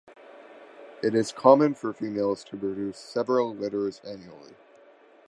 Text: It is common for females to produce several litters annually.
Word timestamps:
It 1.03 1.13
is 1.13 1.31
common 1.31 1.75
for 1.75 1.93
females 1.93 2.43
to 2.45 2.57
produce 2.57 2.97
several 2.97 3.53
litters 3.53 4.01
annually. 4.03 4.55